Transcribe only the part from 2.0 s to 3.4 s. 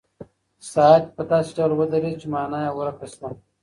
چې مانا یې ورکه شوه.